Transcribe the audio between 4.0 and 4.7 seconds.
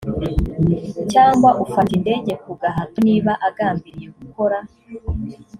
gukora